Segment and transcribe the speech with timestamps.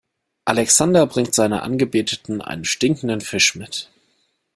[0.45, 3.91] Alexander bringt seiner Angebeteten einen stinkenden Fisch mit.